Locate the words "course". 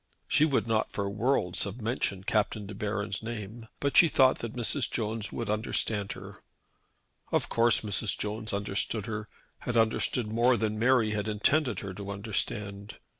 7.49-7.81